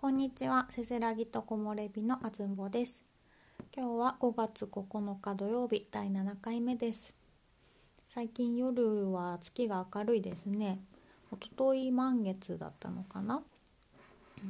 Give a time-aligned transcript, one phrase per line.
[0.00, 3.02] こんにちは、せせらぎと木漏れ日のあずんぼです。
[3.76, 7.12] 今日は5月9日土曜日第7回目です。
[8.08, 10.78] 最近夜は月が明るいですね。
[11.30, 13.42] おととい満月だったのかな。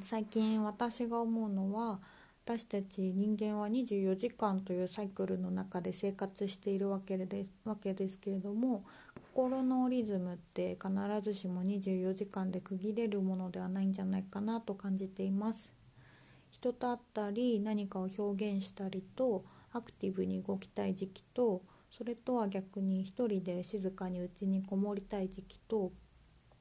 [0.05, 1.99] 最近私が思うのは
[2.45, 8.85] 私たち人間は24時間というサイクルの中で生活しているわけですわけですけれども
[9.33, 10.91] 心のリズムって必
[11.23, 15.73] ずしも24時間で区切れるものではないんじゃないかなと感じています。
[16.51, 21.63] 人と会ったり何かを表現したりとアクティブに動きたい時期と
[21.93, 25.93] それとは逆に一人で静かに家にこもりたい時期と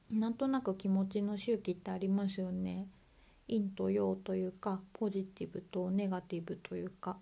[0.08, 2.86] なんとなく気持ちの周期ってありますよね。
[3.48, 7.18] 陰と陽というかポジティブとネガティブというか。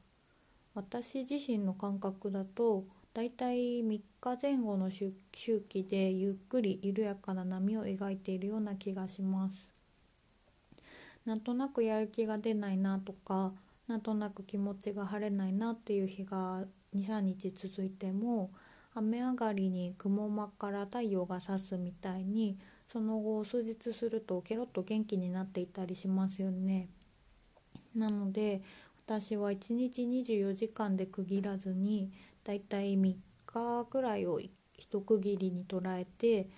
[0.74, 2.84] 私自身の感覚だと
[3.14, 4.02] だいたい3日
[4.40, 5.12] 前後の周
[5.68, 9.68] 期でゆっくり緩やかな波を描いているような気がします
[11.24, 13.52] なんとなくやる気が出ないなとか
[13.86, 16.64] なんとなく気持ちが晴れないなっていう日が
[16.94, 18.50] 23日続いても
[18.94, 22.58] 雨上がりに雲間から太陽が差すみたいに
[22.90, 26.88] その後数日するとケロッと元気になっていたりしますよね。
[27.94, 28.60] なので
[29.06, 32.10] 私は1日24時間で区切らずに
[32.48, 34.40] だいたい3日くらいを
[34.78, 36.48] 一区切りに捉えて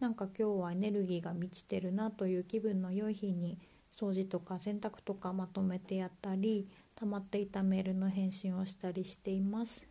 [0.00, 3.56] なんか今日はエネルギーが満ちてるなという気分の良い日に
[3.96, 6.66] 掃除とか洗濯とかまとめてやったり
[6.96, 9.86] 溜まっていたメールの返信をしたりしています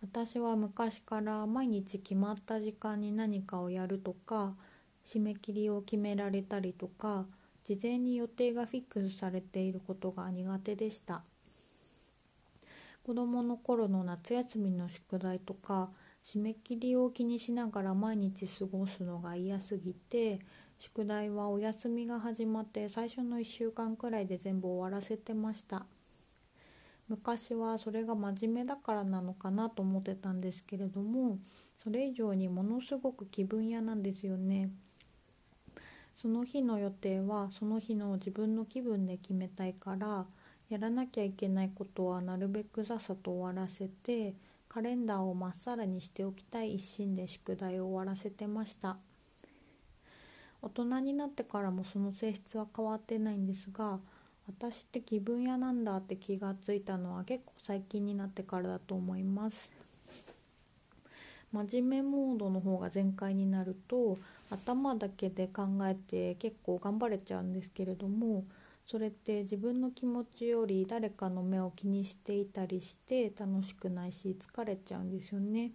[0.00, 4.54] 私は昔から毎日決まった時間に何かをやるとか
[5.06, 7.26] 締め切りを決められたりとか
[7.66, 11.20] 事前に予定がフィックスされていることが苦手でした。
[13.08, 15.88] 子どもの頃の夏休みの宿題とか
[16.22, 20.40] 締め切りを気にしながら毎日過ごすのが嫌すぎて
[20.78, 25.86] 宿題はお休みが始まって最初の1週間くらいで全部終わらせてました。
[27.08, 31.38] 昔はそれが真面目だからなのかなと思ってたんですけれども
[31.78, 34.68] それ以上にものすごく気分屋なんですよね。
[36.14, 40.26] その日の予定はその日の自分の気分で決めたいから
[40.70, 44.34] やらなきゃいけないことはなるべくさっさと終わらせて
[44.68, 48.98] カレンダーをまっさらにしておきたい一心で宿題を終わらせてました。
[50.60, 54.00] 大人になってからもその性質は変わってないんですが
[54.48, 59.70] 私って気分屋なんだって気がついたのは結構最近になってからだと思います。
[61.52, 64.18] 真面目モードの方が全開になると
[64.50, 68.44] 頭だけで考えて結構頑張れちゃうんですけれども
[68.90, 75.72] それって自分の気持ちより誰かの目を気にしていたりして楽しくないし疲れちゃうんですよね。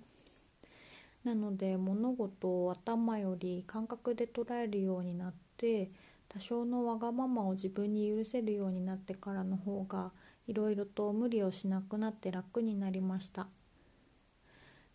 [1.24, 5.90] なので物事を頭より感覚で捉えるようになって
[6.28, 10.12] 多少のわがままを自分に許せるようになってからの方が
[10.48, 13.46] いろいろと無理をしなくなって楽になりました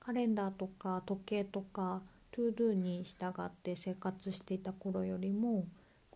[0.01, 2.03] カレンダーとか時計とか
[2.33, 5.67] To Do に従って生活していた頃よりも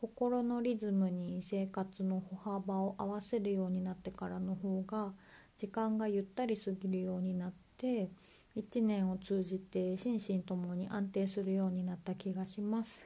[0.03, 5.13] 心のリズムに生活の歩幅を合わせるようになってからの方が
[5.57, 8.09] 時間がゆったり過ぎるようになって
[8.57, 13.01] 1年を通じて心身ともに安定するようになった気がします。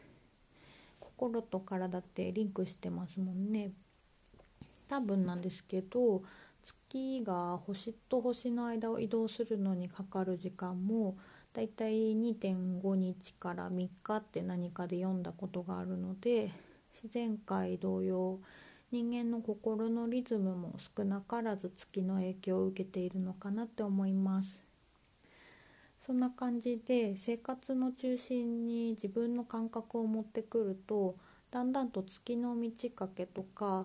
[0.98, 3.72] 心と体ってリンクしてますもんね。
[4.88, 6.22] 多分なんですけど
[6.62, 11.14] 月が星と星の間を移動するのにかかる時間も
[11.52, 16.50] だいたい2.5日から3日って何かで読んだことがあるので
[17.02, 18.38] 自然界同様
[18.90, 24.64] 人間の心のリズムも少なからず月の影響を受けているのかなって思います
[26.00, 31.14] そんな感じで生活の中心に自分の感覚を持ってくると
[31.50, 33.84] だんだんと月の満ち欠けとか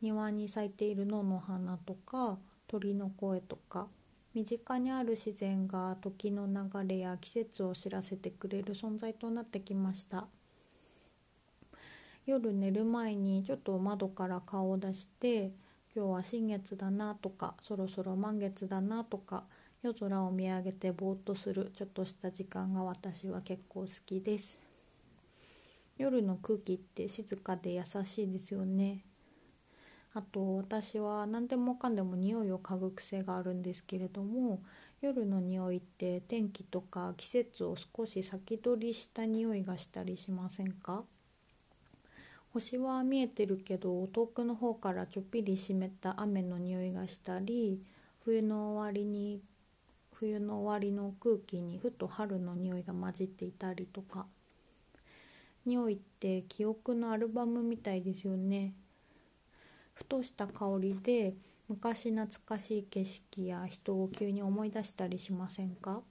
[0.00, 2.38] 庭に咲いている野の花とか
[2.68, 3.88] 鳥の声とか
[4.32, 10.26] 身近にある自然が時の流れや季節を知らせてくれる存在となってきました。
[12.26, 15.52] 夜寝る前にちょっと窓から顔を出して
[15.94, 19.44] 今日は新月だなとかそろそろ満月だなとか
[19.82, 24.58] 夜空を見上げてぼーっとするちょっとした時間が私は結構好きです。
[25.98, 29.04] 夜の空気って静かで優しいですよね。
[30.14, 34.62] あと私は何でもかんでも匂いを嗅ぐ癖があるんですけれども
[35.02, 41.04] 夜の匂いって天気とか季節を少し先取りした匂いがしたりしませんか？
[42.54, 47.80] 星は見えてるけど遠くの方からちょっぴり湿った雨の匂いがしたり
[48.24, 49.40] 冬の終わりに
[50.12, 54.26] 冬の終わりの空気にふと春の匂いが混じっていたりとか。
[55.66, 58.72] 匂いって記憶のアルバムみたいですよね。
[59.94, 61.34] ふとした香りで
[61.68, 66.02] 昔懐かしい景色や人を急に思い出したりしませんか？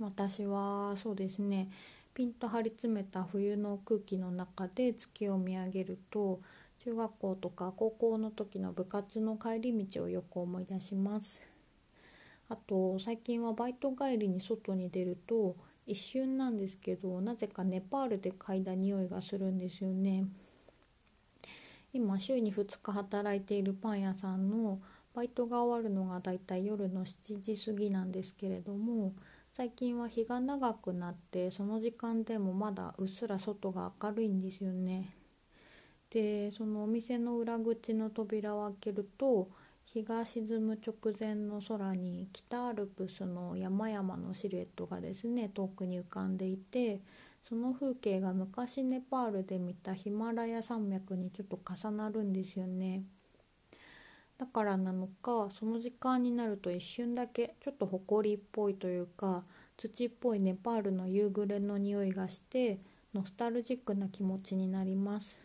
[0.00, 1.68] 私はそうですね。
[2.14, 6.38] ピンと張り詰めた冬の空気の中で月を見上げると
[6.78, 11.42] 中学校とか高校の時の部活の帰り道をよく思い出します。
[12.48, 15.56] あと最近はバイト帰りに外に出ると
[15.86, 20.24] 一瞬なんですけどなぜかネパールで嗅いだ匂いがするんですよね。
[21.92, 24.80] 今週に2日働いているパン屋さんの
[25.14, 29.12] バイトが終わるのがだいたい夜の7時過ぎなんですけれども
[29.56, 35.14] 最近は日が長くなってその時間でもまだうっすら外が明るいんですよね。
[36.10, 39.48] でそのお店の裏口の扉を開けると
[39.86, 46.98] 日が沈む直前の空に北アルプスの山々のシルエットがですね遠くに浮かんでいて
[47.48, 53.04] その風景が昔ネパールで見たヒマラヤ山脈にちょっと重なるんですよね。
[54.38, 59.42] だからなのかその時間になると一瞬だけちょっと埃っぽいというか
[59.76, 62.78] 土っぽいネパールの夕暮れの匂いがして
[63.14, 65.38] ノスタルジックな気持ちになります。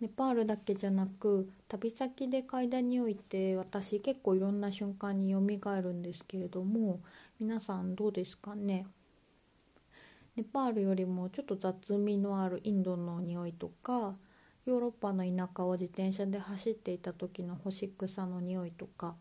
[0.00, 7.00] ネパールだけじゃなく旅先で嗅いだ匂いって私結構いろんな瞬間によみがえるんですけれども
[7.38, 8.86] 皆さんどうですかね？
[10.36, 14.16] ネパールよりもちょっと雑味のあるインドの匂いとか
[14.66, 19.14] ヨーロッパの田舎を自転車で走っていた時の干し草の匂いとか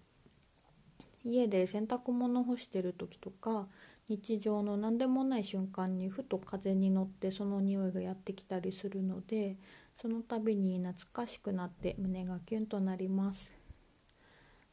[1.26, 3.68] 家で洗濯物干してる時とか
[4.08, 9.58] 日常の何でもない瞬間にふと風に乗ってその匂いがやってきたりするので
[10.02, 13.52] その度に懐かしくなって胸がキュンとなります。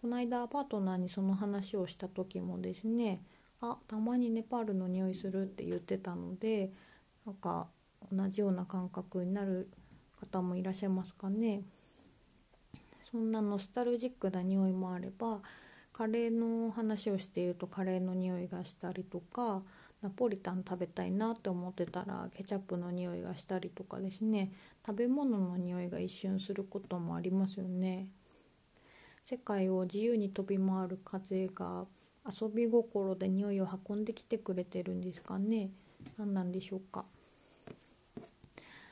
[0.00, 3.20] この間パートナーにその話をした時もですね
[3.60, 6.70] あたまにネパールの匂いするって言ってたので
[7.26, 7.68] なんか
[8.10, 9.68] 同じような感覚になる
[10.20, 11.62] 方もいらっしゃいますかね。
[13.10, 15.40] そんなノスタルジックな匂いもあれば
[15.92, 19.62] カレーの話をしているとカレーの匂いがしたりとか
[20.00, 24.50] ナポリタン食べたいなって思ってたらケチャップの匂いがしたりとかですね。
[24.86, 28.08] 食べ物の匂いが一瞬することもありますよね。
[29.26, 31.84] 世界を自由に飛び回る風が
[32.26, 35.70] 遊び心で匂いを運んできてくれてるんですかね。
[36.16, 37.04] 何なんでしょうか。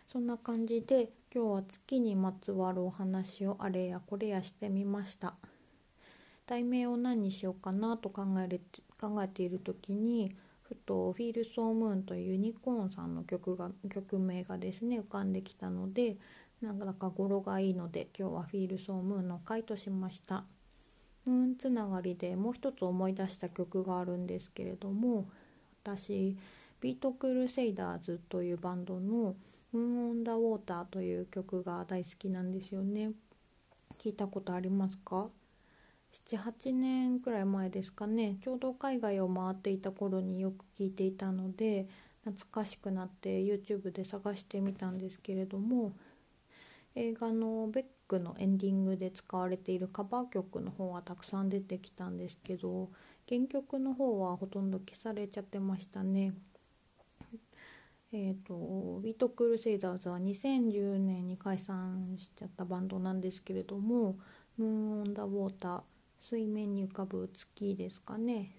[0.07, 5.35] そんな感じで今日は月にまつわるお話をあれやこれやしてみました
[6.47, 8.63] 題名を何にしようかなと考える
[8.99, 16.17] 考えている時にふと「フィール・ソー・ムーン」というユニコーンさんの曲が曲名がですね浮かんできたので
[16.63, 20.47] なんだか語呂がいいので今日は「フィール・ソー・ムーン」の回としました。
[21.27, 25.29] ムーンつながりでもう一つ思い出した曲があるんですけれども
[25.83, 26.39] 私
[26.81, 29.37] BEAT CRUSADERS というバンドの
[29.73, 33.13] 「Moon on the Water」という曲が大好きなんですよね。
[33.99, 35.29] 聞いたことありますか
[36.13, 41.87] ？7、8年くらい前ですかねちょうど海外を回っていた頃によく聞いていたので
[42.25, 45.93] 懐かしくなって YouTube で探してみたんですけれども
[46.95, 52.91] 映画の「ベック」のエンディングで使われているカバー曲の方がたくさん出てきたんですけど
[53.29, 56.35] 原曲の方はほとんど消されちゃってましたね。
[58.11, 64.17] えーと、ビート・クルセイダーズは2010年に解散しちゃったバンドなんですけれども
[64.57, 65.83] 「ムーン・オン・ダ・ウォーター」
[66.19, 68.51] 水面に浮かぶ月ですかね。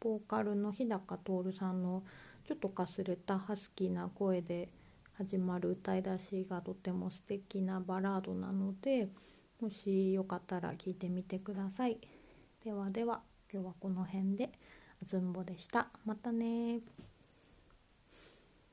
[0.00, 2.02] ボーカルの日高徹さんの
[2.44, 4.68] ちょっとかすれたハスキーな声で
[5.12, 9.08] 始まる歌い出しがとても素敵なバラードなので
[9.60, 11.98] もしよかったら聴いてみてください。
[12.64, 14.50] ではでは今日はこの辺で
[15.02, 15.88] あずんぼでした。
[16.06, 16.80] またね